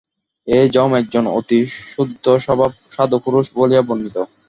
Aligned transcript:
এই 0.47 0.67
যম 0.71 0.91
একজন 0.95 1.23
অতি 1.37 1.59
শুদ্ধস্বভাব 1.89 2.71
সাধুপুরুষ 2.91 3.45
বলিয়া 3.57 3.83
বর্ণিত। 3.83 4.17